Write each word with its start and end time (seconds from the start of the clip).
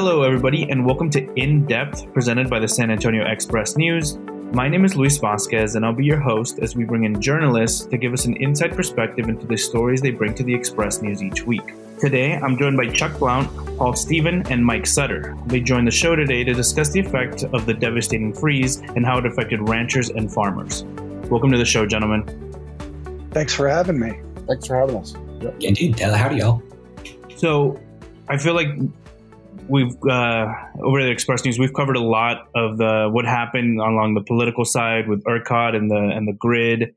Hello, 0.00 0.22
everybody, 0.22 0.70
and 0.70 0.86
welcome 0.86 1.10
to 1.10 1.28
In 1.34 1.66
Depth, 1.66 2.12
presented 2.12 2.48
by 2.48 2.60
the 2.60 2.68
San 2.68 2.88
Antonio 2.88 3.26
Express 3.26 3.76
News. 3.76 4.16
My 4.52 4.68
name 4.68 4.84
is 4.84 4.94
Luis 4.94 5.18
Vasquez, 5.18 5.74
and 5.74 5.84
I'll 5.84 5.92
be 5.92 6.04
your 6.04 6.20
host 6.20 6.60
as 6.60 6.76
we 6.76 6.84
bring 6.84 7.02
in 7.02 7.20
journalists 7.20 7.84
to 7.86 7.98
give 7.98 8.12
us 8.12 8.24
an 8.24 8.36
inside 8.36 8.76
perspective 8.76 9.28
into 9.28 9.44
the 9.44 9.56
stories 9.56 10.00
they 10.00 10.12
bring 10.12 10.36
to 10.36 10.44
the 10.44 10.54
Express 10.54 11.02
News 11.02 11.20
each 11.20 11.42
week. 11.42 11.74
Today, 11.98 12.36
I'm 12.36 12.56
joined 12.56 12.76
by 12.76 12.86
Chuck 12.90 13.18
Blount, 13.18 13.50
Paul 13.76 13.96
Stephen, 13.96 14.46
and 14.52 14.64
Mike 14.64 14.86
Sutter. 14.86 15.36
They 15.46 15.58
joined 15.58 15.88
the 15.88 15.90
show 15.90 16.14
today 16.14 16.44
to 16.44 16.54
discuss 16.54 16.90
the 16.90 17.00
effect 17.00 17.42
of 17.52 17.66
the 17.66 17.74
devastating 17.74 18.32
freeze 18.32 18.76
and 18.94 19.04
how 19.04 19.18
it 19.18 19.26
affected 19.26 19.68
ranchers 19.68 20.10
and 20.10 20.32
farmers. 20.32 20.84
Welcome 21.28 21.50
to 21.50 21.58
the 21.58 21.64
show, 21.64 21.86
gentlemen. 21.86 22.22
Thanks 23.32 23.52
for 23.52 23.66
having 23.66 23.98
me. 23.98 24.20
Thanks 24.46 24.68
for 24.68 24.76
having 24.76 24.94
us. 24.94 25.14
Yep. 25.40 25.56
Indeed. 25.58 25.98
Howdy, 25.98 26.36
y'all. 26.36 26.62
So, 27.34 27.80
I 28.28 28.36
feel 28.36 28.54
like 28.54 28.68
we've 29.68 29.94
uh, 30.08 30.52
over 30.82 31.02
the 31.02 31.10
Express 31.10 31.44
News, 31.44 31.58
we've 31.58 31.74
covered 31.74 31.96
a 31.96 32.02
lot 32.02 32.48
of 32.54 32.78
the 32.78 33.08
what 33.10 33.24
happened 33.24 33.80
along 33.80 34.14
the 34.14 34.22
political 34.22 34.64
side 34.64 35.08
with 35.08 35.22
ERCOT 35.24 35.76
and 35.76 35.90
the 35.90 36.12
and 36.14 36.26
the 36.26 36.32
grid, 36.32 36.94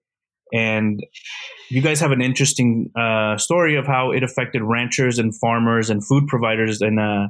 and 0.53 1.03
you 1.69 1.81
guys 1.81 1.99
have 1.99 2.11
an 2.11 2.22
interesting 2.22 2.91
uh, 2.97 3.38
story 3.38 3.75
of 3.75 3.85
how 3.85 4.11
it 4.11 4.23
affected 4.23 4.61
ranchers 4.61 5.19
and 5.19 5.38
farmers 5.38 5.89
and 5.89 6.05
food 6.05 6.27
providers 6.27 6.81
in 6.81 6.99
uh, 6.99 7.27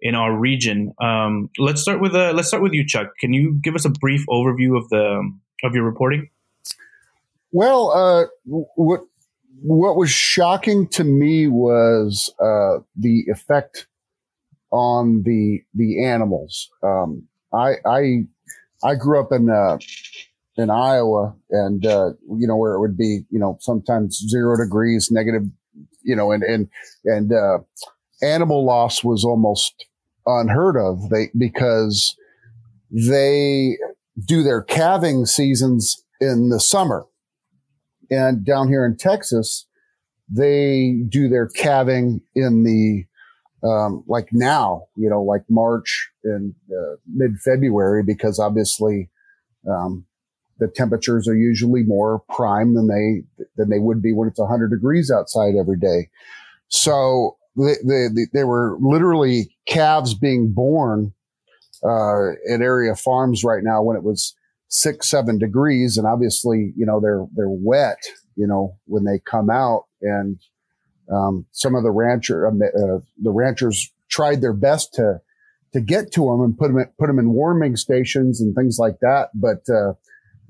in 0.00 0.14
our 0.14 0.36
region. 0.36 0.94
Um, 1.00 1.50
let's 1.58 1.82
start 1.82 2.00
with 2.00 2.14
uh, 2.14 2.32
let's 2.32 2.48
start 2.48 2.62
with 2.62 2.72
you, 2.72 2.86
Chuck. 2.86 3.08
Can 3.20 3.32
you 3.32 3.58
give 3.62 3.74
us 3.74 3.84
a 3.84 3.90
brief 3.90 4.24
overview 4.28 4.76
of 4.76 4.88
the 4.90 5.30
of 5.64 5.74
your 5.74 5.84
reporting? 5.84 6.30
Well, 7.50 7.90
uh, 7.90 8.26
what 8.44 9.00
what 9.62 9.96
was 9.96 10.10
shocking 10.10 10.86
to 10.88 11.04
me 11.04 11.48
was 11.48 12.32
uh, 12.40 12.78
the 12.96 13.24
effect 13.28 13.87
on 14.70 15.22
the 15.24 15.60
the 15.74 16.04
animals. 16.04 16.68
Um, 16.82 17.26
I 17.52 17.74
I 17.86 18.24
I 18.84 18.94
grew 18.94 19.20
up 19.20 19.32
in 19.32 19.50
uh, 19.50 19.78
in 20.56 20.70
Iowa, 20.70 21.34
and 21.50 21.86
uh, 21.86 22.10
you 22.36 22.46
know 22.46 22.56
where 22.56 22.74
it 22.74 22.80
would 22.80 22.96
be, 22.96 23.20
you 23.30 23.38
know, 23.38 23.56
sometimes 23.60 24.18
zero 24.28 24.56
degrees, 24.56 25.10
negative, 25.10 25.42
you 26.02 26.14
know, 26.14 26.32
and 26.32 26.42
and 26.42 26.68
and 27.04 27.32
uh, 27.32 27.58
animal 28.22 28.64
loss 28.64 29.02
was 29.02 29.24
almost 29.24 29.86
unheard 30.26 30.76
of. 30.76 31.08
They 31.10 31.30
because 31.36 32.16
they 32.90 33.78
do 34.26 34.42
their 34.42 34.62
calving 34.62 35.26
seasons 35.26 36.02
in 36.20 36.48
the 36.50 36.60
summer, 36.60 37.06
and 38.10 38.44
down 38.44 38.68
here 38.68 38.84
in 38.84 38.96
Texas, 38.96 39.66
they 40.28 41.02
do 41.08 41.28
their 41.28 41.46
calving 41.46 42.20
in 42.34 42.64
the 42.64 43.04
um, 43.62 44.04
like 44.06 44.28
now, 44.32 44.86
you 44.96 45.08
know, 45.08 45.22
like 45.22 45.42
March 45.48 46.10
and 46.24 46.54
uh, 46.70 46.96
mid 47.12 47.38
February, 47.40 48.02
because 48.02 48.38
obviously 48.38 49.10
um, 49.68 50.04
the 50.58 50.68
temperatures 50.68 51.28
are 51.28 51.36
usually 51.36 51.82
more 51.82 52.22
prime 52.30 52.74
than 52.74 52.88
they 52.88 53.46
than 53.56 53.70
they 53.70 53.78
would 53.78 54.02
be 54.02 54.12
when 54.12 54.28
it's 54.28 54.38
100 54.38 54.70
degrees 54.70 55.10
outside 55.10 55.54
every 55.58 55.78
day. 55.78 56.08
So 56.68 57.36
they, 57.56 57.74
they, 57.84 58.26
they 58.32 58.44
were 58.44 58.76
literally 58.80 59.56
calves 59.66 60.14
being 60.14 60.52
born 60.52 61.12
uh, 61.82 62.30
at 62.52 62.60
area 62.60 62.94
farms 62.94 63.44
right 63.44 63.62
now 63.62 63.82
when 63.82 63.96
it 63.96 64.02
was 64.02 64.34
six 64.68 65.10
seven 65.10 65.38
degrees, 65.38 65.96
and 65.96 66.06
obviously 66.06 66.72
you 66.76 66.86
know 66.86 67.00
they're 67.00 67.26
they're 67.34 67.48
wet 67.48 67.98
you 68.36 68.46
know 68.46 68.76
when 68.86 69.04
they 69.04 69.18
come 69.18 69.50
out, 69.50 69.84
and 70.02 70.38
um, 71.12 71.46
some 71.52 71.74
of 71.74 71.82
the 71.82 71.90
rancher 71.90 72.46
uh, 72.46 72.50
uh 72.50 73.00
the 73.22 73.30
ranchers 73.30 73.92
tried 74.08 74.40
their 74.40 74.52
best 74.52 74.94
to 74.94 75.20
to 75.72 75.80
get 75.80 76.12
to 76.12 76.22
them 76.22 76.40
and 76.40 76.56
put 76.56 76.72
them 76.72 76.84
put 76.98 77.06
them 77.06 77.18
in 77.18 77.32
warming 77.32 77.76
stations 77.76 78.40
and 78.40 78.54
things 78.54 78.78
like 78.78 79.00
that, 79.00 79.30
but 79.34 79.68
uh, 79.68 79.94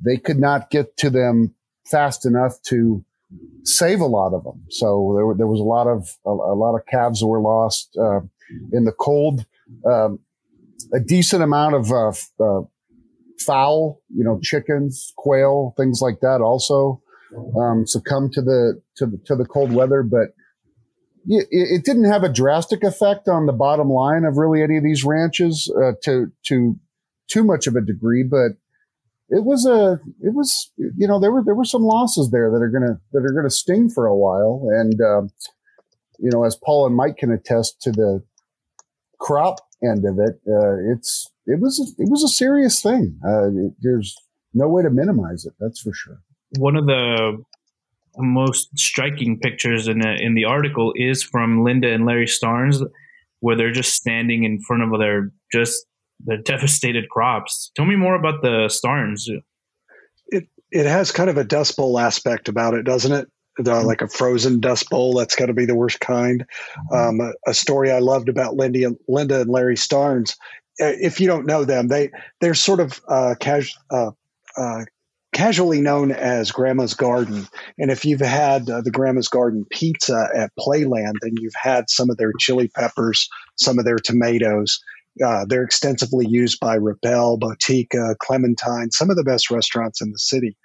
they 0.05 0.17
could 0.17 0.39
not 0.39 0.71
get 0.71 0.97
to 0.99 1.11
them 1.11 1.55
fast 1.87 2.25
enough 2.25 2.61
to 2.63 3.05
save 3.65 4.01
a 4.01 4.07
lot 4.07 4.33
of 4.33 4.45
them. 4.45 4.63
So 4.71 5.15
there, 5.17 5.35
there 5.37 5.47
was 5.47 5.61
a 5.61 5.65
lot 5.65 5.87
of 5.87 6.17
a, 6.25 6.31
a 6.31 6.57
lot 6.57 6.77
of 6.77 6.87
calves 6.87 7.23
were 7.23 7.41
lost 7.41 7.97
uh, 8.01 8.21
in 8.73 8.85
the 8.85 8.93
cold. 8.93 9.45
Um, 9.85 10.21
a 10.93 11.01
decent 11.01 11.43
amount 11.43 11.75
of 11.75 11.93
uh, 11.93 12.13
uh, 12.43 12.63
fowl, 13.41 14.01
you 14.15 14.25
know, 14.25 14.39
chickens, 14.43 15.13
quail, 15.17 15.75
things 15.77 16.01
like 16.01 16.21
that, 16.21 16.41
also 16.41 17.03
um, 17.61 17.87
succumbed 17.87 18.33
to 18.33 18.43
the 18.43 18.81
to 18.97 19.07
the 19.07 19.19
to 19.27 19.37
the 19.37 19.45
cold 19.45 19.73
weather. 19.73 20.03
But 20.03 20.29
it, 21.29 21.85
didn't 21.85 22.11
have 22.11 22.25
a 22.25 22.33
drastic 22.33 22.83
effect 22.83 23.29
on 23.29 23.47
the 23.47 23.53
bottom 23.53 23.91
line 23.91 24.25
of 24.25 24.37
really 24.37 24.63
any 24.63 24.77
of 24.79 24.83
these 24.83 25.05
ranches 25.05 25.73
uh, 25.77 25.93
to 26.03 26.33
to 26.47 26.77
too 27.29 27.45
much 27.45 27.67
of 27.67 27.77
a 27.77 27.81
degree. 27.81 28.23
But 28.23 28.53
it 29.29 29.45
was 29.45 29.67
a 29.67 30.01
it 30.21 30.35
was 30.35 30.71
you 30.77 31.07
know 31.07 31.21
there 31.21 31.31
were 31.31 31.43
there 31.45 31.55
were 31.55 31.65
some 31.65 31.83
losses 31.83 32.31
there 32.31 32.51
that 32.51 32.63
are 32.63 32.71
gonna 32.71 33.01
that 33.13 33.25
are 33.25 33.33
gonna 33.33 33.51
sting 33.51 33.91
for 33.91 34.07
a 34.07 34.17
while 34.17 34.67
and 34.73 35.01
um, 35.01 35.31
you 36.19 36.31
know 36.33 36.45
as 36.45 36.57
Paul 36.57 36.87
and 36.87 36.97
Mike 36.97 37.19
can 37.19 37.31
attest 37.31 37.81
to 37.83 37.93
the 37.93 38.23
crop 39.21 39.61
end 39.83 40.05
of 40.07 40.19
it 40.19 40.41
uh, 40.49 40.77
it's 40.93 41.31
it 41.47 41.61
was 41.61 41.79
a, 41.79 42.03
it 42.03 42.09
was 42.09 42.23
a 42.23 42.29
serious 42.29 42.81
thing 42.81 43.19
uh, 43.27 43.49
it, 43.49 43.73
there's 43.81 44.17
no 44.55 44.69
way 44.69 44.83
to 44.83 44.91
minimize 44.91 45.45
it 45.45 45.53
that's 45.61 45.81
for 45.81 45.93
sure 45.93 46.21
one 46.59 46.77
of 46.77 46.87
the 46.87 47.43
most 48.19 48.69
striking 48.77 49.39
pictures 49.39 49.89
in 49.89 50.01
the, 50.01 50.15
in 50.21 50.35
the 50.35 50.45
article 50.45 50.93
is 50.97 51.23
from 51.23 51.65
Linda 51.65 51.93
and 51.93 52.07
Larry 52.07 52.27
Starnes 52.27 52.83
where 53.41 53.57
they're 53.57 53.73
just 53.73 53.95
standing 53.95 54.45
in 54.45 54.61
front 54.61 54.83
of 54.83 54.99
their 54.99 55.31
just 55.53 55.87
the 56.25 56.37
devastated 56.37 57.09
crops. 57.09 57.71
Tell 57.77 57.85
me 57.85 57.97
more 57.97 58.15
about 58.15 58.43
the 58.43 58.67
Starnes. 58.69 59.29
It 60.29 60.49
it 60.71 60.87
has 60.87 61.13
kind 61.13 61.31
of 61.31 61.37
a 61.37 61.45
dust 61.45 61.77
bowl 61.77 61.99
aspect 61.99 62.49
about 62.49 62.75
it, 62.75 62.85
doesn't 62.85 63.13
it? 63.13 63.29
The, 63.59 63.73
mm-hmm. 63.73 63.87
like 63.87 64.03
a 64.03 64.09
frozen 64.09 64.61
dust 64.61 64.89
bowl. 64.91 65.15
That's 65.15 65.35
got 65.35 65.47
to 65.47 65.55
be 65.55 65.65
the 65.65 65.75
worst 65.75 66.01
kind. 66.01 66.45
Mm-hmm. 66.93 67.23
Um, 67.23 67.33
a, 67.47 67.51
a, 67.51 67.55
story 67.55 67.91
I 67.91 67.99
loved 67.99 68.29
about 68.29 68.55
Lindy 68.55 68.85
and, 68.85 68.97
Linda 69.09 69.41
and 69.41 69.51
Larry 69.51 69.75
Starnes. 69.75 70.37
Uh, 70.81 70.95
if 71.01 71.21
you 71.21 71.27
don't 71.27 71.47
know 71.47 71.65
them, 71.65 71.89
they 71.89 72.11
they're 72.41 72.55
sort 72.55 72.81
of 72.81 73.01
uh, 73.09 73.35
uh, 73.91 74.11
uh, 74.57 74.85
casually 75.39 75.81
known 75.81 76.11
as 76.11 76.51
Grandma's 76.51 76.95
Garden. 76.95 77.47
And 77.79 77.93
if 77.93 78.05
you've 78.05 78.21
had 78.21 78.69
uh, 78.69 78.81
the 78.81 78.91
Grandma's 78.91 79.29
Garden 79.29 79.65
pizza 79.71 80.29
at 80.35 80.51
Playland, 80.59 81.15
then 81.23 81.35
you've 81.41 81.55
had 81.55 81.89
some 81.89 82.11
of 82.11 82.17
their 82.17 82.33
chili 82.41 82.67
peppers, 82.75 83.29
some 83.55 83.79
of 83.79 83.85
their 83.85 83.99
tomatoes, 83.99 84.81
uh, 85.25 85.45
they're 85.49 85.63
extensively 85.63 86.27
used 86.29 86.59
by 86.59 86.77
Rebelle, 86.77 87.39
Botika, 87.39 88.17
Clementine, 88.19 88.91
some 88.91 89.11
of 89.11 89.17
the 89.17 89.23
best 89.23 89.49
restaurants 89.49 90.01
in 90.01 90.11
the 90.11 90.19
city. 90.19 90.57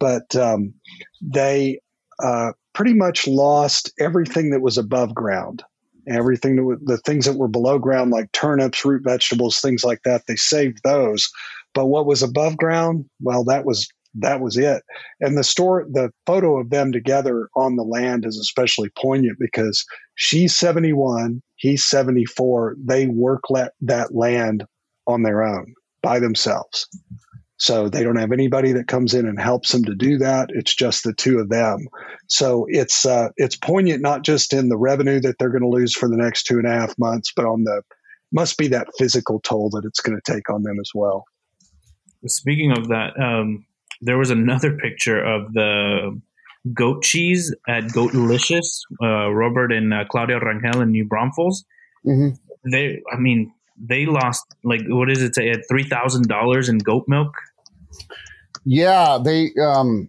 But 0.00 0.34
um, 0.34 0.74
they 1.22 1.80
uh, 2.22 2.52
pretty 2.72 2.94
much 2.94 3.28
lost 3.28 3.92
everything 4.00 4.50
that 4.50 4.60
was 4.60 4.76
above 4.76 5.14
ground. 5.14 5.62
Everything 6.08 6.56
that 6.56 6.78
the 6.84 6.98
things 6.98 7.26
that 7.26 7.36
were 7.36 7.48
below 7.48 7.78
ground, 7.78 8.10
like 8.10 8.30
turnips, 8.32 8.84
root 8.84 9.02
vegetables, 9.04 9.60
things 9.60 9.82
like 9.84 10.02
that, 10.04 10.22
they 10.26 10.36
saved 10.36 10.80
those. 10.84 11.28
But 11.74 11.86
what 11.86 12.06
was 12.06 12.22
above 12.22 12.56
ground, 12.56 13.06
well, 13.20 13.44
that 13.44 13.64
was 13.64 13.88
that 14.20 14.40
was 14.40 14.56
it. 14.56 14.82
And 15.20 15.36
the 15.36 15.44
store, 15.44 15.86
the 15.90 16.10
photo 16.26 16.58
of 16.58 16.70
them 16.70 16.92
together 16.92 17.48
on 17.56 17.76
the 17.76 17.82
land 17.82 18.24
is 18.24 18.38
especially 18.38 18.90
poignant 18.96 19.38
because 19.38 19.84
she's 20.14 20.56
71, 20.56 21.42
he's 21.56 21.84
74. 21.84 22.76
They 22.82 23.06
work 23.06 23.50
let 23.50 23.72
that 23.82 24.14
land 24.14 24.64
on 25.06 25.22
their 25.22 25.42
own 25.42 25.74
by 26.02 26.18
themselves. 26.18 26.88
So 27.58 27.88
they 27.88 28.02
don't 28.02 28.16
have 28.18 28.32
anybody 28.32 28.72
that 28.72 28.86
comes 28.86 29.14
in 29.14 29.26
and 29.26 29.40
helps 29.40 29.72
them 29.72 29.82
to 29.84 29.94
do 29.94 30.18
that. 30.18 30.50
It's 30.52 30.74
just 30.74 31.04
the 31.04 31.14
two 31.14 31.38
of 31.38 31.48
them. 31.48 31.86
So 32.28 32.66
it's 32.68 33.06
uh, 33.06 33.28
it's 33.36 33.56
poignant 33.56 34.02
not 34.02 34.24
just 34.24 34.52
in 34.52 34.68
the 34.68 34.76
revenue 34.76 35.20
that 35.20 35.36
they're 35.38 35.50
going 35.50 35.62
to 35.62 35.68
lose 35.68 35.94
for 35.94 36.08
the 36.08 36.18
next 36.18 36.42
two 36.44 36.58
and 36.58 36.66
a 36.66 36.72
half 36.72 36.94
months, 36.98 37.32
but 37.34 37.46
on 37.46 37.64
the 37.64 37.82
must 38.30 38.58
be 38.58 38.68
that 38.68 38.88
physical 38.98 39.40
toll 39.40 39.70
that 39.70 39.84
it's 39.86 40.00
going 40.00 40.20
to 40.22 40.32
take 40.32 40.50
on 40.50 40.64
them 40.64 40.78
as 40.80 40.90
well. 40.94 41.24
Speaking 42.26 42.72
of 42.72 42.88
that, 42.88 43.18
um, 43.18 43.64
there 44.00 44.18
was 44.18 44.30
another 44.30 44.76
picture 44.76 45.22
of 45.22 45.52
the 45.52 46.20
goat 46.74 47.02
cheese 47.02 47.54
at 47.68 47.84
Goatlicious, 47.84 48.80
uh, 49.02 49.30
Robert 49.30 49.72
and 49.72 49.92
uh, 49.94 50.04
Claudia 50.10 50.40
Rangel 50.40 50.82
in 50.82 50.90
New 50.90 51.04
Braunfels. 51.04 51.64
Mm-hmm. 52.04 52.70
They, 52.70 53.02
I 53.12 53.16
mean, 53.16 53.52
they 53.78 54.06
lost 54.06 54.44
like 54.64 54.80
what 54.86 55.10
is 55.10 55.22
it? 55.22 55.34
Say 55.34 55.52
three 55.68 55.84
thousand 55.84 56.28
dollars 56.28 56.68
in 56.68 56.78
goat 56.78 57.04
milk. 57.06 57.32
Yeah, 58.64 59.18
they 59.22 59.50
um, 59.60 60.08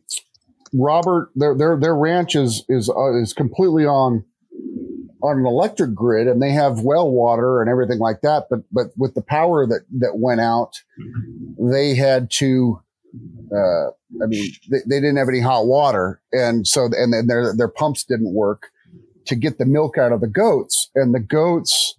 Robert 0.73 1.29
their 1.35 1.55
their 1.55 1.77
their 1.79 1.95
ranch 1.95 2.35
is 2.35 2.63
is 2.69 2.89
uh, 2.89 3.21
is 3.21 3.33
completely 3.33 3.85
on 3.85 4.23
on 5.21 5.39
an 5.39 5.45
electric 5.45 5.93
grid 5.95 6.27
and 6.27 6.41
they 6.41 6.51
have 6.51 6.81
well 6.81 7.09
water 7.09 7.59
and 7.59 7.69
everything 7.69 7.97
like 7.97 8.21
that 8.21 8.45
but 8.51 8.59
but 8.71 8.87
with 8.97 9.15
the 9.15 9.21
power 9.21 9.65
that 9.65 9.81
that 9.91 10.19
went 10.19 10.39
out 10.39 10.73
they 11.59 11.95
had 11.95 12.29
to 12.29 12.79
uh, 13.51 13.87
I 14.23 14.27
mean 14.27 14.51
they, 14.69 14.79
they 14.89 14.99
didn't 14.99 15.17
have 15.17 15.29
any 15.29 15.41
hot 15.41 15.65
water. 15.65 16.21
And 16.31 16.67
so 16.67 16.85
and 16.85 17.13
then 17.13 17.27
their 17.27 17.55
their 17.55 17.67
pumps 17.67 18.03
didn't 18.03 18.33
work 18.33 18.67
to 19.25 19.35
get 19.35 19.57
the 19.57 19.65
milk 19.65 19.97
out 19.97 20.11
of 20.11 20.21
the 20.21 20.27
goats. 20.27 20.89
And 20.95 21.13
the 21.13 21.19
goats 21.19 21.95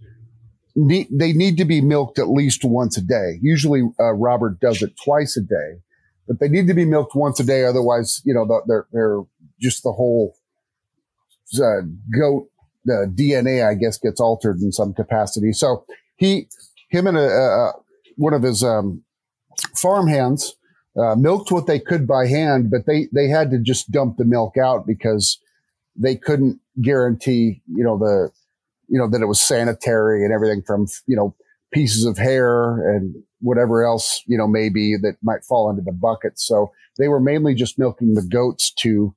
need 0.75 1.09
they 1.11 1.33
need 1.33 1.57
to 1.59 1.65
be 1.65 1.81
milked 1.81 2.19
at 2.19 2.29
least 2.29 2.65
once 2.65 2.97
a 2.97 3.03
day. 3.03 3.39
Usually 3.43 3.83
uh, 4.01 4.13
Robert 4.13 4.61
does 4.61 4.83
it 4.83 4.93
twice 5.05 5.37
a 5.37 5.43
day 5.43 5.81
but 6.27 6.41
they 6.41 6.49
need 6.49 6.67
to 6.67 6.75
be 6.75 6.85
milked 6.85 7.15
once 7.15 7.41
a 7.41 7.45
day. 7.45 7.65
Otherwise 7.65 8.21
you 8.25 8.35
know 8.35 8.63
they're 8.67 8.87
they're 8.93 9.21
just 9.61 9.83
the 9.83 9.93
whole 9.93 10.35
uh, 11.59 11.81
goat 12.17 12.49
DNA, 12.89 13.67
I 13.67 13.75
guess, 13.75 13.99
gets 13.99 14.21
altered 14.21 14.61
in 14.61 14.73
some 14.73 14.95
capacity. 14.95 15.53
So 15.53 15.85
he, 16.17 16.49
him 16.91 17.07
and 17.07 17.17
a, 17.17 17.29
a 17.29 17.73
one 18.17 18.35
of 18.35 18.43
his 18.43 18.63
um, 18.65 19.03
farm 19.75 20.09
hands 20.09 20.55
uh, 20.99 21.15
milked 21.17 21.53
what 21.53 21.67
they 21.67 21.79
could 21.79 22.07
by 22.07 22.27
hand, 22.27 22.71
but 22.71 22.87
they 22.87 23.09
they 23.13 23.29
had 23.29 23.51
to 23.51 23.59
just 23.59 23.91
dump 23.91 24.17
the 24.17 24.25
milk 24.25 24.57
out 24.57 24.87
because 24.87 25.39
they 25.97 26.17
couldn't 26.17 26.61
guarantee, 26.81 27.61
you 27.67 27.85
know, 27.85 27.99
the, 27.99 28.31
you 28.89 28.99
know, 28.99 29.09
that 29.11 29.21
it 29.21 29.27
was 29.27 29.41
sanitary 29.41 30.25
and 30.25 30.33
everything 30.33 30.63
from, 30.65 30.87
you 31.07 31.17
know, 31.17 31.35
pieces 31.73 32.05
of 32.05 32.17
hair 32.17 32.95
and 32.95 33.15
whatever 33.41 33.85
else, 33.85 34.23
you 34.27 34.39
know, 34.39 34.47
maybe 34.47 34.97
that 34.97 35.17
might 35.23 35.45
fall 35.45 35.69
into 35.69 35.83
the 35.83 35.93
bucket. 35.93 36.39
So 36.39 36.71
they 36.99 37.09
were 37.09 37.21
mainly 37.21 37.55
just 37.55 37.79
milking 37.79 38.15
the 38.15 38.23
goats 38.23 38.73
to 38.75 39.15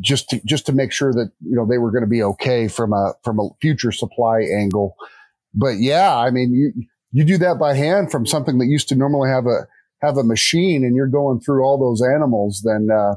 just 0.00 0.28
to 0.28 0.40
just 0.44 0.66
to 0.66 0.72
make 0.72 0.92
sure 0.92 1.12
that 1.12 1.30
you 1.40 1.54
know 1.54 1.66
they 1.66 1.78
were 1.78 1.92
going 1.92 2.02
to 2.02 2.08
be 2.08 2.22
okay 2.22 2.66
from 2.66 2.92
a 2.92 3.14
from 3.22 3.38
a 3.38 3.48
future 3.60 3.92
supply 3.92 4.40
angle. 4.40 4.96
But 5.54 5.76
yeah, 5.78 6.16
I 6.16 6.30
mean 6.30 6.52
you 6.52 6.72
you 7.12 7.24
do 7.24 7.38
that 7.38 7.58
by 7.58 7.74
hand 7.74 8.10
from 8.10 8.26
something 8.26 8.58
that 8.58 8.66
used 8.66 8.88
to 8.88 8.96
normally 8.96 9.30
have 9.30 9.46
a 9.46 9.68
have 10.04 10.16
a 10.16 10.24
machine, 10.24 10.84
and 10.84 10.94
you're 10.94 11.06
going 11.06 11.40
through 11.40 11.64
all 11.64 11.78
those 11.78 12.02
animals. 12.06 12.62
Then, 12.64 12.88
uh, 12.90 13.14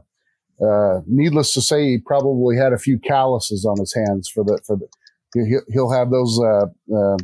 uh, 0.64 1.02
needless 1.06 1.54
to 1.54 1.62
say, 1.62 1.84
he 1.86 1.98
probably 1.98 2.58
had 2.58 2.74
a 2.74 2.78
few 2.78 3.00
calluses 3.00 3.66
on 3.66 3.80
his 3.80 3.94
hands 3.94 4.30
for 4.30 4.44
the 4.44 4.60
for 4.66 4.78
the. 4.78 4.88
He'll, 5.34 5.62
he'll 5.70 5.92
have 5.92 6.10
those 6.10 6.40
uh, 6.40 6.68
uh 6.94 7.18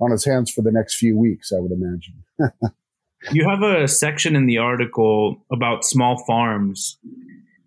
on 0.00 0.10
his 0.10 0.24
hands 0.24 0.50
for 0.50 0.62
the 0.62 0.72
next 0.72 0.96
few 0.96 1.16
weeks, 1.16 1.52
I 1.52 1.60
would 1.60 1.72
imagine. 1.72 2.24
you 3.32 3.46
have 3.48 3.62
a 3.62 3.86
section 3.86 4.34
in 4.34 4.46
the 4.46 4.56
article 4.56 5.36
about 5.52 5.84
small 5.84 6.24
farms 6.26 6.98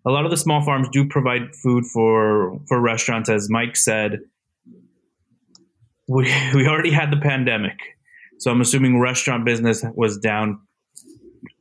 a 0.05 0.11
lot 0.11 0.25
of 0.25 0.31
the 0.31 0.37
small 0.37 0.61
farms 0.61 0.89
do 0.91 1.07
provide 1.07 1.55
food 1.55 1.85
for 1.85 2.59
for 2.67 2.79
restaurants, 2.79 3.29
as 3.29 3.49
Mike 3.49 3.75
said. 3.75 4.19
We 6.07 6.23
we 6.55 6.67
already 6.67 6.91
had 6.91 7.11
the 7.11 7.17
pandemic, 7.17 7.77
so 8.39 8.51
I'm 8.51 8.61
assuming 8.61 8.99
restaurant 8.99 9.45
business 9.45 9.83
was 9.95 10.17
down 10.17 10.59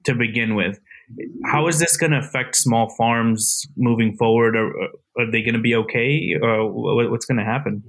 to 0.04 0.14
begin 0.14 0.54
with. 0.54 0.78
How 1.44 1.66
is 1.68 1.78
this 1.78 1.96
going 1.96 2.12
to 2.12 2.18
affect 2.18 2.56
small 2.56 2.94
farms 2.96 3.66
moving 3.76 4.16
forward? 4.16 4.56
Are, 4.56 4.70
are 5.18 5.30
they 5.30 5.42
going 5.42 5.54
to 5.54 5.60
be 5.60 5.74
okay? 5.74 6.34
Or 6.40 7.10
what's 7.10 7.26
going 7.26 7.38
to 7.38 7.44
happen? 7.44 7.82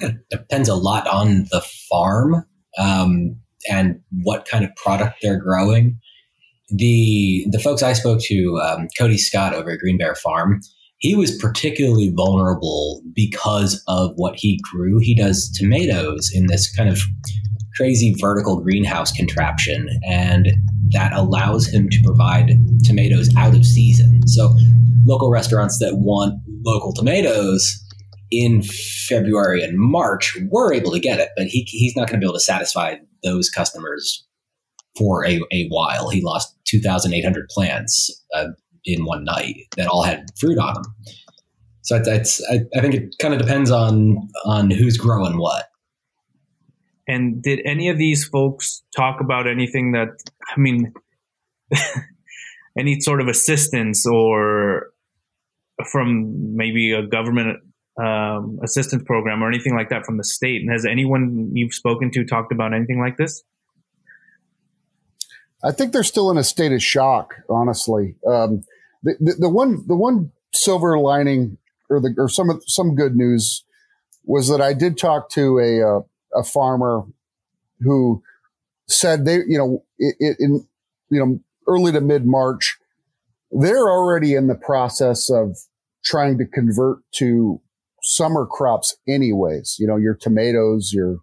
It 0.00 0.16
depends 0.30 0.68
a 0.68 0.74
lot 0.74 1.06
on 1.06 1.46
the 1.50 1.60
farm 1.90 2.46
um, 2.78 3.36
and 3.70 4.00
what 4.22 4.46
kind 4.46 4.64
of 4.64 4.74
product 4.76 5.18
they're 5.20 5.38
growing 5.38 5.98
the 6.72 7.46
the 7.50 7.58
folks 7.58 7.82
I 7.82 7.92
spoke 7.92 8.20
to, 8.22 8.60
um, 8.64 8.88
Cody 8.98 9.18
Scott 9.18 9.54
over 9.54 9.70
at 9.70 9.78
Green 9.78 9.98
Bear 9.98 10.14
Farm, 10.14 10.60
he 10.98 11.14
was 11.14 11.36
particularly 11.36 12.12
vulnerable 12.14 13.02
because 13.14 13.82
of 13.88 14.12
what 14.16 14.36
he 14.36 14.58
grew. 14.72 14.98
He 14.98 15.14
does 15.14 15.50
tomatoes 15.54 16.30
in 16.32 16.46
this 16.46 16.74
kind 16.74 16.88
of 16.88 17.00
crazy 17.76 18.14
vertical 18.18 18.60
greenhouse 18.60 19.12
contraption, 19.12 19.88
and 20.08 20.52
that 20.92 21.12
allows 21.12 21.66
him 21.66 21.88
to 21.88 22.02
provide 22.04 22.52
tomatoes 22.84 23.28
out 23.36 23.54
of 23.54 23.64
season. 23.64 24.26
So, 24.26 24.54
local 25.04 25.30
restaurants 25.30 25.78
that 25.78 25.96
want 25.96 26.34
local 26.64 26.92
tomatoes 26.92 27.78
in 28.30 28.62
February 28.62 29.62
and 29.62 29.78
March 29.78 30.36
were 30.50 30.72
able 30.72 30.90
to 30.92 31.00
get 31.00 31.20
it, 31.20 31.30
but 31.36 31.46
he, 31.46 31.62
he's 31.68 31.94
not 31.94 32.08
going 32.08 32.18
to 32.20 32.24
be 32.24 32.26
able 32.26 32.34
to 32.34 32.40
satisfy 32.40 32.94
those 33.22 33.50
customers 33.50 34.26
for 34.96 35.26
a, 35.26 35.40
a 35.52 35.68
while. 35.68 36.08
He 36.08 36.22
lost 36.22 36.56
2,800 36.64 37.48
plants 37.48 38.10
uh, 38.34 38.48
in 38.84 39.04
one 39.04 39.24
night 39.24 39.56
that 39.76 39.86
all 39.86 40.02
had 40.02 40.26
fruit 40.38 40.58
on 40.58 40.74
them. 40.74 40.84
So 41.82 42.00
it's 42.04 42.40
I, 42.50 42.60
I 42.76 42.80
think 42.80 42.94
it 42.94 43.16
kind 43.20 43.34
of 43.34 43.40
depends 43.40 43.70
on 43.70 44.28
on 44.44 44.70
who's 44.70 44.96
growing 44.96 45.38
what. 45.38 45.66
And 47.08 47.42
did 47.42 47.60
any 47.64 47.88
of 47.88 47.98
these 47.98 48.24
folks 48.24 48.82
talk 48.96 49.20
about 49.20 49.48
anything 49.48 49.92
that 49.92 50.08
I 50.54 50.60
mean, 50.60 50.92
any 52.78 53.00
sort 53.00 53.20
of 53.20 53.28
assistance 53.28 54.06
or 54.06 54.90
from 55.90 56.56
maybe 56.56 56.92
a 56.92 57.02
government 57.02 57.58
um, 58.00 58.58
assistance 58.62 59.02
program 59.04 59.42
or 59.42 59.48
anything 59.48 59.74
like 59.74 59.90
that 59.90 60.04
from 60.04 60.16
the 60.16 60.24
state? 60.24 60.62
Has 60.70 60.86
anyone 60.86 61.50
you've 61.54 61.74
spoken 61.74 62.10
to 62.12 62.24
talked 62.24 62.52
about 62.52 62.72
anything 62.72 63.00
like 63.00 63.16
this? 63.16 63.42
I 65.64 65.70
think 65.70 65.92
they're 65.92 66.02
still 66.02 66.30
in 66.30 66.38
a 66.38 66.44
state 66.44 66.72
of 66.72 66.82
shock, 66.82 67.34
honestly. 67.48 68.16
Um, 68.26 68.62
the, 69.02 69.14
the, 69.20 69.32
the, 69.40 69.48
one 69.48 69.84
the 69.86 69.96
one 69.96 70.32
silver 70.54 70.98
lining 70.98 71.58
or 71.88 72.00
the 72.00 72.14
or 72.18 72.28
some 72.28 72.60
some 72.66 72.94
good 72.94 73.16
news 73.16 73.64
was 74.24 74.48
that 74.48 74.60
I 74.60 74.72
did 74.72 74.98
talk 74.98 75.28
to 75.30 75.58
a 75.58 75.98
uh, 75.98 76.40
a 76.40 76.44
farmer 76.44 77.04
who 77.80 78.22
said 78.88 79.24
they 79.24 79.36
you 79.46 79.58
know 79.58 79.84
it, 79.98 80.36
in 80.38 80.66
you 81.10 81.18
know 81.20 81.40
early 81.66 81.92
to 81.92 82.00
mid 82.00 82.26
March 82.26 82.78
they're 83.50 83.90
already 83.90 84.34
in 84.34 84.46
the 84.46 84.54
process 84.54 85.30
of 85.30 85.58
trying 86.04 86.38
to 86.38 86.46
convert 86.46 86.98
to 87.12 87.60
summer 88.02 88.46
crops 88.46 88.96
anyways 89.06 89.76
you 89.78 89.86
know 89.86 89.96
your 89.96 90.14
tomatoes 90.14 90.92
your 90.92 91.18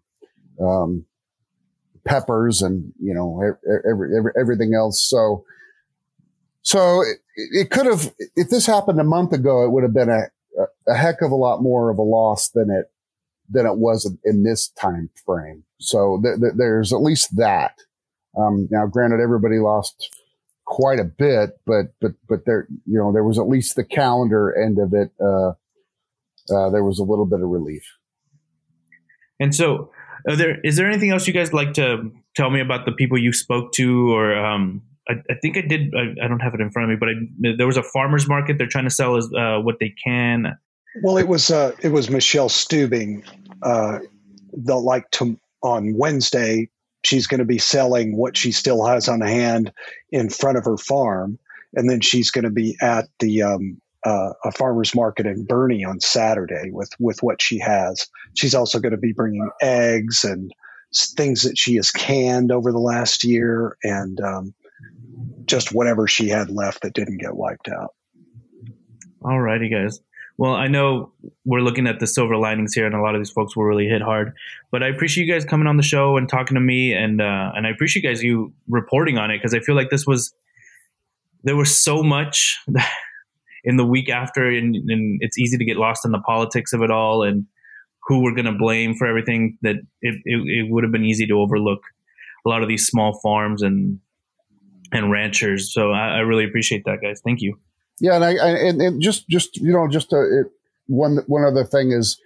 um, 0.62 1.06
peppers 2.06 2.62
and 2.62 2.92
you 3.00 3.14
know 3.14 3.42
every, 3.42 4.12
every, 4.16 4.32
everything 4.40 4.74
else. 4.74 5.02
So 5.02 5.46
so 6.62 7.02
it, 7.02 7.18
it, 7.36 7.70
could 7.70 7.86
have 7.86 8.14
if 8.36 8.50
this 8.50 8.66
happened 8.66 9.00
a 9.00 9.06
month 9.06 9.34
ago, 9.34 9.64
it 9.64 9.72
would 9.72 9.84
have 9.84 9.94
been 9.94 10.10
a, 10.10 10.24
a 10.88 10.96
heck 10.96 11.22
of 11.22 11.32
a 11.32 11.36
lot 11.36 11.62
more 11.62 11.90
of 11.90 11.98
a 11.98 12.04
loss 12.04 12.50
than 12.50 12.70
it 12.70 12.92
than 13.50 13.66
it 13.66 13.78
was 13.78 14.12
in 14.24 14.44
this 14.44 14.70
time 14.70 15.10
frame. 15.26 15.64
So 15.80 16.20
th- 16.24 16.40
th- 16.40 16.54
there's 16.58 16.94
at 16.94 17.02
least 17.02 17.36
that. 17.38 17.76
Um, 18.38 18.68
now, 18.70 18.86
granted, 18.86 19.20
everybody 19.22 19.58
lost 19.58 20.16
quite 20.66 21.00
a 21.00 21.04
bit, 21.04 21.60
but 21.66 21.88
but 22.00 22.12
but 22.28 22.46
there 22.46 22.68
you 22.86 22.98
know 23.00 23.12
there 23.12 23.24
was 23.24 23.40
at 23.40 23.48
least 23.48 23.76
the 23.76 23.84
calendar 23.84 24.56
end 24.56 24.78
of 24.80 24.94
it. 24.94 25.12
Uh, 25.20 25.54
uh, 26.52 26.70
there 26.70 26.84
was 26.84 27.00
a 27.00 27.04
little 27.04 27.26
bit 27.26 27.42
of 27.42 27.48
relief. 27.48 27.84
And 29.40 29.54
so, 29.54 29.92
are 30.28 30.36
there 30.36 30.60
is 30.62 30.76
there 30.76 30.88
anything 30.88 31.12
else 31.12 31.28
you 31.28 31.34
guys 31.34 31.54
like 31.54 31.74
to 31.74 32.12
tell 32.36 32.50
me 32.50 32.60
about 32.60 32.86
the 32.86 32.92
people 32.92 33.18
you 33.18 33.34
spoke 33.34 33.72
to, 33.74 34.14
or 34.14 34.36
um, 34.36 34.82
I, 35.08 35.14
I, 35.30 35.36
think 35.42 35.58
I 35.58 35.62
did. 35.62 35.94
I, 35.96 36.26
I, 36.26 36.28
don't 36.28 36.40
have 36.40 36.54
it 36.54 36.62
in 36.62 36.72
front 36.72 36.90
of 36.90 36.90
me, 36.90 36.98
but 37.00 37.10
I, 37.10 37.56
there 37.58 37.68
was 37.68 37.78
a 37.78 37.84
farmers 37.84 38.28
market. 38.28 38.58
They're 38.58 38.68
trying 38.68 38.84
to 38.86 38.90
sell 38.90 39.16
as 39.16 39.30
uh, 39.36 39.60
what 39.60 39.80
they 39.80 39.94
can. 40.04 40.58
Well, 41.04 41.18
it 41.18 41.28
was 41.28 41.52
uh, 41.52 41.76
it 41.82 41.90
was 41.90 42.10
Michelle 42.10 42.50
Stubing. 42.50 43.24
Uh, 43.62 44.00
the 44.54 44.76
like 44.76 45.10
to 45.12 45.40
on 45.62 45.96
Wednesday, 45.98 46.70
she's 47.04 47.28
going 47.28 47.40
to 47.40 47.46
be 47.46 47.58
selling 47.58 48.16
what 48.16 48.38
she 48.38 48.52
still 48.52 48.86
has 48.86 49.08
on 49.08 49.22
hand 49.22 49.72
in 50.12 50.30
front 50.30 50.58
of 50.58 50.66
her 50.66 50.78
farm, 50.78 51.38
and 51.74 51.90
then 51.90 52.02
she's 52.02 52.32
going 52.32 52.46
to 52.46 52.50
be 52.50 52.78
at 52.82 53.08
the 53.20 53.44
um, 53.44 53.80
uh, 54.06 54.32
a 54.46 54.52
farmers 54.52 54.96
market 54.96 55.26
in 55.26 55.46
Boerne 55.46 55.86
on 55.88 56.00
Saturday 56.00 56.70
with 56.72 56.92
with 57.00 57.22
what 57.22 57.42
she 57.42 57.60
has. 57.60 58.08
She's 58.36 58.56
also 58.56 58.80
going 58.80 58.94
to 58.94 58.98
be 58.98 59.14
bringing 59.14 59.50
eggs 59.62 60.24
and 60.24 60.52
things 60.96 61.44
that 61.44 61.58
she 61.58 61.76
has 61.76 61.92
canned 61.92 62.52
over 62.52 62.72
the 62.72 62.80
last 62.80 63.24
year, 63.24 63.78
and 63.84 64.20
um, 64.22 64.54
just 65.46 65.74
whatever 65.74 66.08
she 66.08 66.30
had 66.30 66.50
left 66.50 66.82
that 66.82 66.94
didn't 66.94 67.18
get 67.18 67.36
wiped 67.36 67.70
out. 67.70 67.94
All 69.24 69.40
righty, 69.40 69.70
guys. 69.70 70.00
Well, 70.40 70.54
I 70.54 70.68
know 70.68 71.12
we're 71.44 71.60
looking 71.60 71.86
at 71.86 72.00
the 72.00 72.08
silver 72.08 72.38
linings 72.38 72.74
here, 72.74 72.86
and 72.86 72.96
a 72.96 73.02
lot 73.02 73.14
of 73.14 73.20
these 73.20 73.30
folks 73.30 73.58
were 73.58 73.68
really 73.68 73.88
hit 73.88 74.02
hard. 74.02 74.32
But 74.72 74.84
I 74.84 74.88
appreciate 74.88 75.26
you 75.26 75.34
guys 75.34 75.44
coming 75.44 75.68
on 75.68 75.76
the 75.76 75.84
show 75.84 76.16
and 76.16 76.30
talking 76.30 76.56
to 76.56 76.62
me, 76.62 76.94
and 76.94 77.22
uh, 77.22 77.52
and 77.54 77.68
I 77.68 77.72
appreciate 77.72 78.04
you 78.04 78.10
guys 78.10 78.24
you 78.24 78.54
reporting 78.70 79.18
on 79.18 79.32
it 79.32 79.40
because 79.40 79.54
I 79.54 79.60
feel 79.60 79.76
like 79.76 79.90
this 79.90 80.08
was 80.08 80.34
there 81.44 81.58
was 81.58 81.76
so 81.76 82.04
much. 82.04 82.58
in 83.66 83.76
the 83.76 83.86
week 83.86 84.10
after, 84.10 84.48
and, 84.48 84.74
and 84.74 85.20
it's 85.22 85.38
easy 85.38 85.58
to 85.58 85.66
get 85.66 85.76
lost 85.76 86.06
in 86.06 86.12
the 86.12 86.20
politics 86.20 86.72
of 86.72 86.82
it 86.82 86.90
all 86.90 87.24
and 87.24 87.46
who 88.08 88.24
we're 88.24 88.34
going 88.34 88.46
to 88.46 88.58
blame 88.58 88.96
for 88.96 89.06
everything. 89.06 89.58
That 89.62 89.76
it, 90.02 90.16
it, 90.24 90.42
it 90.46 90.72
would 90.72 90.86
have 90.86 90.94
been 90.94 91.04
easy 91.04 91.28
to 91.28 91.34
overlook 91.34 91.82
a 92.46 92.50
lot 92.50 92.62
of 92.62 92.70
these 92.70 92.88
small 92.88 93.20
farms 93.22 93.62
and 93.62 94.00
and 94.94 95.12
ranchers. 95.12 95.74
So 95.74 95.92
I, 95.92 96.16
I 96.16 96.20
really 96.20 96.46
appreciate 96.46 96.86
that, 96.86 97.02
guys. 97.02 97.20
Thank 97.22 97.42
you. 97.42 97.60
Yeah, 98.00 98.16
and 98.16 98.26
I, 98.26 98.36
I 98.36 98.50
and, 98.50 98.82
and, 98.82 99.02
just 99.02 99.28
just 99.30 99.58
you 99.58 99.74
know 99.74 99.88
just 99.88 100.14
a, 100.14 100.42
it, 100.42 100.48
one 100.88 101.18
one 101.28 101.44
other 101.44 101.66
thing 101.66 101.92
is 101.92 102.20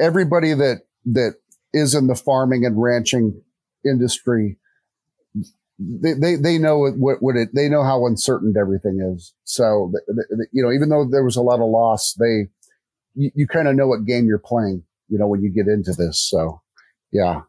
everybody 0.00 0.54
that 0.54 0.82
that 1.06 1.34
is 1.72 1.94
in 1.94 2.06
the 2.06 2.14
farming 2.14 2.64
and 2.64 2.80
ranching 2.80 3.42
industry 3.84 4.58
they, 5.78 6.14
they, 6.14 6.36
they 6.36 6.58
know 6.58 6.78
what, 6.78 7.22
what 7.22 7.36
it, 7.36 7.50
they 7.54 7.68
know 7.68 7.82
how 7.82 8.06
uncertain 8.06 8.54
everything 8.58 9.00
is. 9.00 9.34
So, 9.44 9.92
you 10.52 10.62
know, 10.62 10.72
even 10.72 10.88
though 10.88 11.04
there 11.04 11.24
was 11.24 11.36
a 11.36 11.42
lot 11.42 11.60
of 11.60 11.68
loss, 11.68 12.14
they, 12.14 12.48
you, 13.14 13.30
you 13.34 13.46
kind 13.46 13.68
of 13.68 13.76
know 13.76 13.86
what 13.86 14.06
game 14.06 14.26
you're 14.26 14.38
playing, 14.38 14.84
you 15.08 15.18
know, 15.18 15.26
when 15.26 15.42
you 15.42 15.50
get 15.50 15.68
into 15.68 15.92
this. 15.92 16.18
So, 16.18 16.62
yeah. 17.12 17.42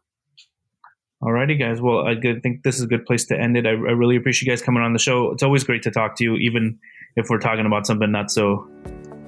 Alrighty, 1.22 1.58
guys. 1.58 1.80
Well, 1.80 2.06
I 2.06 2.14
think 2.20 2.62
this 2.62 2.76
is 2.76 2.82
a 2.82 2.86
good 2.86 3.04
place 3.04 3.24
to 3.26 3.38
end 3.38 3.56
it. 3.56 3.66
I, 3.66 3.70
I 3.70 3.72
really 3.72 4.16
appreciate 4.16 4.46
you 4.46 4.52
guys 4.52 4.62
coming 4.62 4.82
on 4.82 4.92
the 4.92 5.00
show. 5.00 5.32
It's 5.32 5.42
always 5.42 5.64
great 5.64 5.82
to 5.82 5.90
talk 5.90 6.16
to 6.16 6.24
you, 6.24 6.36
even 6.36 6.78
if 7.16 7.28
we're 7.28 7.40
talking 7.40 7.66
about 7.66 7.86
something 7.86 8.10
not 8.12 8.30
so, 8.30 8.68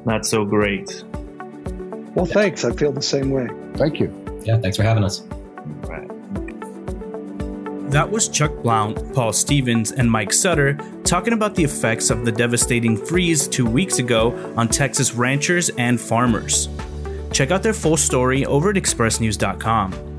not 0.04 0.24
so 0.24 0.44
great. 0.44 1.04
Well, 2.14 2.26
thanks. 2.26 2.64
I 2.64 2.72
feel 2.72 2.92
the 2.92 3.02
same 3.02 3.30
way. 3.30 3.48
Thank 3.74 3.98
you. 3.98 4.14
Yeah, 4.44 4.58
thanks 4.58 4.76
for 4.76 4.84
having 4.84 5.02
us. 5.02 5.24
That 7.90 8.08
was 8.08 8.28
Chuck 8.28 8.52
Blount, 8.62 9.12
Paul 9.14 9.32
Stevens, 9.32 9.90
and 9.90 10.08
Mike 10.08 10.32
Sutter 10.32 10.78
talking 11.02 11.32
about 11.32 11.56
the 11.56 11.64
effects 11.64 12.10
of 12.10 12.24
the 12.24 12.30
devastating 12.30 12.96
freeze 12.96 13.48
two 13.48 13.66
weeks 13.66 13.98
ago 13.98 14.30
on 14.56 14.68
Texas 14.68 15.12
ranchers 15.14 15.70
and 15.70 16.00
farmers. 16.00 16.68
Check 17.32 17.50
out 17.50 17.64
their 17.64 17.72
full 17.72 17.96
story 17.96 18.46
over 18.46 18.70
at 18.70 18.76
expressnews.com. 18.76 20.09